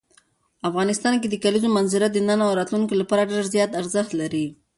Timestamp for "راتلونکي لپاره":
2.59-3.29